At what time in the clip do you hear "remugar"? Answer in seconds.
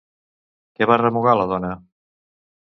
1.01-1.37